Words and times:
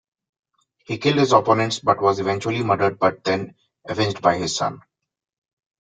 He 0.83 0.97
killed 0.97 1.17
his 1.17 1.31
opponents 1.31 1.77
but 1.77 2.01
was 2.01 2.19
eventually 2.19 2.63
murdered 2.63 2.97
but 2.97 3.23
then 3.23 3.53
avenged 3.87 4.19
by 4.19 4.37
his 4.37 4.55
son. 4.55 4.81